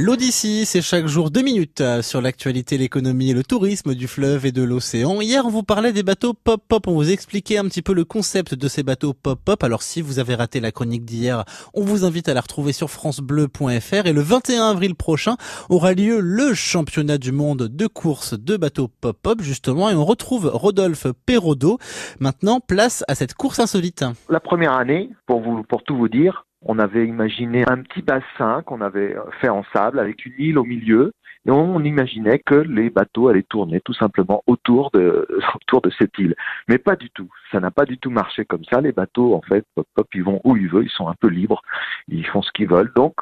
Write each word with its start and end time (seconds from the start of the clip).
L'Odyssée, 0.00 0.64
c'est 0.64 0.80
chaque 0.80 1.08
jour 1.08 1.28
deux 1.28 1.42
minutes 1.42 1.80
euh, 1.80 2.02
sur 2.02 2.22
l'actualité, 2.22 2.78
l'économie 2.78 3.30
et 3.30 3.34
le 3.34 3.42
tourisme 3.42 3.96
du 3.96 4.06
fleuve 4.06 4.46
et 4.46 4.52
de 4.52 4.62
l'océan. 4.62 5.20
Hier, 5.20 5.44
on 5.44 5.48
vous 5.48 5.64
parlait 5.64 5.92
des 5.92 6.04
bateaux 6.04 6.34
pop-pop. 6.34 6.86
On 6.86 6.94
vous 6.94 7.10
expliquait 7.10 7.58
un 7.58 7.64
petit 7.64 7.82
peu 7.82 7.94
le 7.94 8.04
concept 8.04 8.54
de 8.54 8.68
ces 8.68 8.84
bateaux 8.84 9.12
pop-pop. 9.12 9.60
Alors, 9.64 9.82
si 9.82 10.00
vous 10.00 10.20
avez 10.20 10.36
raté 10.36 10.60
la 10.60 10.70
chronique 10.70 11.04
d'hier, 11.04 11.44
on 11.74 11.82
vous 11.82 12.04
invite 12.04 12.28
à 12.28 12.34
la 12.34 12.42
retrouver 12.42 12.72
sur 12.72 12.90
francebleu.fr. 12.90 14.06
Et 14.06 14.12
le 14.12 14.20
21 14.20 14.70
avril 14.70 14.94
prochain 14.94 15.34
aura 15.68 15.94
lieu 15.94 16.20
le 16.20 16.54
championnat 16.54 17.18
du 17.18 17.32
monde 17.32 17.64
de 17.64 17.86
course 17.88 18.38
de 18.38 18.56
bateaux 18.56 18.86
pop-pop, 19.00 19.42
justement. 19.42 19.90
Et 19.90 19.96
on 19.96 20.04
retrouve 20.04 20.48
Rodolphe 20.54 21.08
Perrodo. 21.26 21.78
Maintenant, 22.20 22.60
place 22.60 23.02
à 23.08 23.16
cette 23.16 23.34
course 23.34 23.58
insolite. 23.58 24.04
La 24.28 24.38
première 24.38 24.74
année, 24.74 25.10
pour 25.26 25.40
vous, 25.40 25.64
pour 25.64 25.82
tout 25.82 25.96
vous 25.96 26.08
dire, 26.08 26.44
on 26.62 26.78
avait 26.78 27.06
imaginé 27.06 27.64
un 27.68 27.82
petit 27.82 28.02
bassin 28.02 28.62
qu'on 28.62 28.80
avait 28.80 29.16
fait 29.40 29.48
en 29.48 29.64
sable 29.72 29.98
avec 29.98 30.24
une 30.26 30.34
île 30.38 30.58
au 30.58 30.64
milieu. 30.64 31.12
Et 31.46 31.50
on 31.50 31.82
imaginait 31.82 32.40
que 32.40 32.56
les 32.56 32.90
bateaux 32.90 33.28
allaient 33.28 33.44
tourner 33.48 33.80
tout 33.80 33.94
simplement 33.94 34.42
autour 34.46 34.90
de, 34.90 35.26
autour 35.54 35.80
de 35.80 35.90
cette 35.90 36.18
île. 36.18 36.34
Mais 36.68 36.78
pas 36.78 36.96
du 36.96 37.10
tout. 37.10 37.30
Ça 37.52 37.60
n'a 37.60 37.70
pas 37.70 37.86
du 37.86 37.96
tout 37.96 38.10
marché 38.10 38.44
comme 38.44 38.64
ça. 38.64 38.80
Les 38.80 38.92
bateaux, 38.92 39.34
en 39.34 39.40
fait, 39.40 39.64
pop, 39.74 39.86
pop, 39.94 40.06
ils 40.14 40.24
vont 40.24 40.40
où 40.44 40.56
ils 40.56 40.68
veulent. 40.68 40.86
Ils 40.86 40.90
sont 40.90 41.08
un 41.08 41.14
peu 41.14 41.28
libres. 41.28 41.62
Ils 42.08 42.26
font 42.26 42.42
ce 42.42 42.50
qu'ils 42.52 42.68
veulent. 42.68 42.92
Donc, 42.94 43.14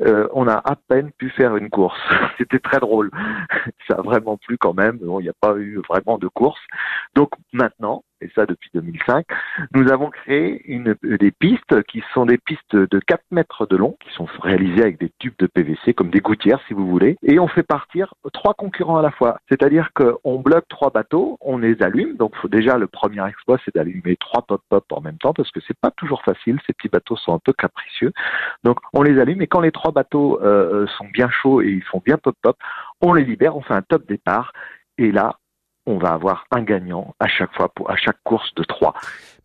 euh, 0.00 0.28
on 0.32 0.48
a 0.48 0.54
à 0.56 0.76
peine 0.88 1.12
pu 1.12 1.30
faire 1.30 1.56
une 1.56 1.70
course. 1.70 1.98
C'était 2.38 2.58
très 2.58 2.80
drôle. 2.80 3.10
Ça 3.88 3.94
a 3.94 4.02
vraiment 4.02 4.36
plu 4.36 4.58
quand 4.58 4.74
même. 4.74 4.98
Bon, 4.98 5.20
il 5.20 5.24
n'y 5.24 5.28
a 5.28 5.34
pas 5.40 5.56
eu 5.56 5.80
vraiment 5.88 6.18
de 6.18 6.28
course. 6.28 6.60
Donc 7.14 7.30
maintenant, 7.52 8.04
et 8.24 8.30
ça 8.34 8.46
depuis 8.46 8.70
2005, 8.74 9.26
nous 9.74 9.92
avons 9.92 10.10
créé 10.10 10.64
des 11.02 11.30
pistes 11.30 11.82
qui 11.84 12.02
sont 12.12 12.26
des 12.26 12.38
pistes 12.38 12.74
de 12.74 12.98
4 12.98 13.22
mètres 13.30 13.66
de 13.66 13.76
long, 13.76 13.96
qui 14.00 14.12
sont 14.14 14.26
réalisées 14.40 14.82
avec 14.82 14.98
des 14.98 15.12
tubes 15.18 15.34
de 15.38 15.46
PVC, 15.46 15.94
comme 15.94 16.10
des 16.10 16.20
gouttières 16.20 16.60
si 16.66 16.74
vous 16.74 16.86
voulez, 16.86 17.16
et 17.22 17.38
on 17.38 17.48
fait 17.48 17.62
partir 17.62 18.14
trois 18.32 18.54
concurrents 18.54 18.96
à 18.96 19.02
la 19.02 19.10
fois. 19.10 19.38
C'est-à-dire 19.48 19.90
qu'on 19.94 20.40
bloque 20.40 20.66
trois 20.68 20.90
bateaux, 20.90 21.36
on 21.40 21.58
les 21.58 21.82
allume, 21.82 22.16
donc 22.16 22.34
faut 22.36 22.48
déjà 22.48 22.78
le 22.78 22.86
premier 22.86 23.26
exploit 23.28 23.58
c'est 23.64 23.74
d'allumer 23.74 24.16
trois 24.16 24.42
pop-pop 24.42 24.84
en 24.90 25.00
même 25.00 25.18
temps, 25.18 25.34
parce 25.34 25.50
que 25.50 25.60
c'est 25.66 25.78
pas 25.78 25.90
toujours 25.90 26.22
facile, 26.22 26.58
ces 26.66 26.72
petits 26.72 26.88
bateaux 26.88 27.16
sont 27.16 27.34
un 27.34 27.38
peu 27.38 27.52
capricieux. 27.52 28.12
Donc 28.64 28.78
on 28.92 29.02
les 29.02 29.20
allume, 29.20 29.42
et 29.42 29.46
quand 29.46 29.60
les 29.60 29.72
trois 29.72 29.92
bateaux 29.92 30.40
euh, 30.42 30.86
sont 30.98 31.06
bien 31.12 31.28
chauds 31.30 31.60
et 31.60 31.68
ils 31.68 31.84
font 31.84 32.02
bien 32.04 32.16
pop-pop, 32.16 32.56
on 33.00 33.12
les 33.12 33.24
libère, 33.24 33.56
on 33.56 33.60
fait 33.60 33.74
un 33.74 33.82
top 33.82 34.06
départ, 34.06 34.52
et 34.96 35.10
là, 35.10 35.36
on 35.86 35.98
va 35.98 36.10
avoir 36.10 36.46
un 36.50 36.62
gagnant 36.62 37.14
à 37.20 37.28
chaque 37.28 37.54
fois, 37.54 37.68
pour, 37.68 37.90
à 37.90 37.96
chaque 37.96 38.22
course 38.24 38.54
de 38.54 38.64
trois. 38.64 38.94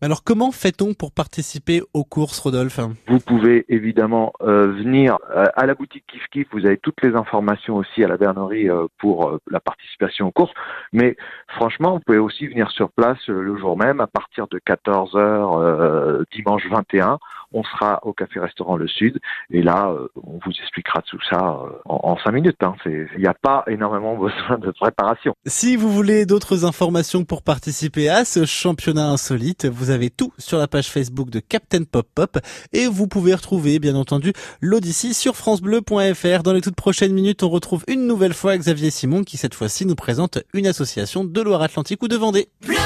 Alors 0.02 0.24
comment 0.24 0.50
fait-on 0.50 0.94
pour 0.94 1.12
participer 1.12 1.82
aux 1.92 2.04
courses, 2.04 2.38
Rodolphe? 2.38 2.80
Vous 3.06 3.20
pouvez 3.20 3.66
évidemment 3.68 4.32
euh, 4.40 4.72
venir 4.72 5.18
euh, 5.30 5.44
à 5.54 5.66
la 5.66 5.74
boutique 5.74 6.04
Kif 6.06 6.26
Kif, 6.32 6.48
vous 6.52 6.64
avez 6.64 6.78
toutes 6.78 7.02
les 7.02 7.14
informations 7.14 7.76
aussi 7.76 8.02
à 8.02 8.08
la 8.08 8.16
bernerie 8.16 8.70
euh, 8.70 8.86
pour 8.98 9.28
euh, 9.28 9.38
la 9.50 9.60
participation 9.60 10.28
aux 10.28 10.30
courses, 10.30 10.54
mais 10.94 11.16
franchement, 11.48 11.94
vous 11.94 12.00
pouvez 12.00 12.18
aussi 12.18 12.46
venir 12.46 12.70
sur 12.70 12.90
place 12.90 13.18
euh, 13.28 13.42
le 13.42 13.58
jour 13.58 13.76
même 13.76 14.00
à 14.00 14.06
partir 14.06 14.46
de 14.48 14.58
14h 14.58 16.24
dimanche 16.32 16.66
21, 16.70 17.18
on 17.52 17.62
sera 17.62 18.00
au 18.04 18.12
café-restaurant 18.12 18.76
Le 18.76 18.88
Sud 18.88 19.18
et 19.50 19.62
là, 19.62 19.92
on 20.16 20.38
vous 20.44 20.52
expliquera 20.60 21.02
tout 21.02 21.18
ça 21.28 21.60
en, 21.84 22.00
en 22.02 22.16
5 22.18 22.32
minutes. 22.32 22.62
Hein. 22.62 22.74
Il 22.86 23.08
n'y 23.18 23.26
a 23.26 23.34
pas 23.34 23.64
énormément 23.66 24.16
besoin 24.18 24.58
de 24.58 24.70
préparation. 24.70 25.34
Si 25.46 25.76
vous 25.76 25.90
voulez 25.90 26.26
d'autres 26.26 26.64
informations 26.64 27.24
pour 27.24 27.42
participer 27.42 28.08
à 28.08 28.24
ce 28.24 28.44
championnat 28.44 29.08
insolite, 29.08 29.66
vous 29.66 29.90
avez 29.90 30.10
tout 30.10 30.32
sur 30.38 30.58
la 30.58 30.68
page 30.68 30.88
Facebook 30.88 31.30
de 31.30 31.40
Captain 31.40 31.84
Pop 31.84 32.06
Pop 32.14 32.38
et 32.72 32.86
vous 32.86 33.06
pouvez 33.06 33.34
retrouver 33.34 33.78
bien 33.78 33.94
entendu 33.94 34.32
l'Odyssée 34.60 35.12
sur 35.12 35.36
francebleu.fr. 35.36 36.42
Dans 36.42 36.52
les 36.52 36.60
toutes 36.60 36.76
prochaines 36.76 37.12
minutes, 37.12 37.42
on 37.42 37.48
retrouve 37.48 37.84
une 37.88 38.06
nouvelle 38.06 38.34
fois 38.34 38.56
Xavier 38.56 38.90
Simon 38.90 39.24
qui 39.24 39.36
cette 39.36 39.54
fois-ci 39.54 39.86
nous 39.86 39.94
présente 39.94 40.38
une 40.54 40.66
association 40.66 41.24
de 41.24 41.40
Loire-Atlantique 41.40 42.02
ou 42.02 42.08
de 42.08 42.16
Vendée. 42.16 42.48
Bleu 42.66 42.76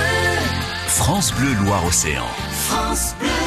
France 0.86 1.32
Bleu 1.34 1.52
Loire-Océan. 1.64 2.24
France 2.50 3.14
Bleu. 3.18 3.43